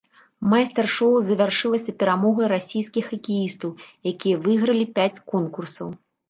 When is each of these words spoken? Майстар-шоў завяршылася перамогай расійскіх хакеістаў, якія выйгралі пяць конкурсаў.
Майстар-шоў 0.51 1.11
завяршылася 1.25 1.93
перамогай 2.03 2.47
расійскіх 2.55 3.11
хакеістаў, 3.11 3.69
якія 4.13 4.41
выйгралі 4.49 4.85
пяць 4.97 5.23
конкурсаў. 5.35 5.87